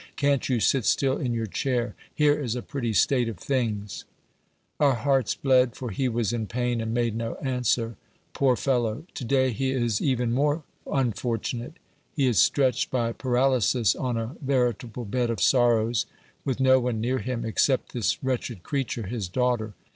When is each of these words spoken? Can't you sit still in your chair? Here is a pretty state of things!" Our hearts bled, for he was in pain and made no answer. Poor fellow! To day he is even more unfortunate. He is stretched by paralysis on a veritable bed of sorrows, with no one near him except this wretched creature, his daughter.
Can't 0.15 0.49
you 0.49 0.59
sit 0.59 0.85
still 0.85 1.17
in 1.19 1.31
your 1.31 1.45
chair? 1.45 1.93
Here 2.15 2.33
is 2.33 2.55
a 2.55 2.63
pretty 2.63 2.91
state 2.91 3.29
of 3.29 3.37
things!" 3.37 4.03
Our 4.79 4.95
hearts 4.95 5.35
bled, 5.35 5.75
for 5.75 5.91
he 5.91 6.09
was 6.09 6.33
in 6.33 6.47
pain 6.47 6.81
and 6.81 6.91
made 6.91 7.15
no 7.15 7.35
answer. 7.35 7.97
Poor 8.33 8.55
fellow! 8.55 9.05
To 9.13 9.23
day 9.23 9.51
he 9.51 9.69
is 9.69 10.01
even 10.01 10.31
more 10.31 10.63
unfortunate. 10.91 11.73
He 12.15 12.25
is 12.25 12.39
stretched 12.39 12.89
by 12.89 13.11
paralysis 13.11 13.93
on 13.95 14.17
a 14.17 14.35
veritable 14.41 15.05
bed 15.05 15.29
of 15.29 15.39
sorrows, 15.39 16.07
with 16.43 16.59
no 16.59 16.79
one 16.79 16.99
near 16.99 17.19
him 17.19 17.45
except 17.45 17.91
this 17.93 18.23
wretched 18.23 18.63
creature, 18.63 19.05
his 19.05 19.27
daughter. 19.27 19.75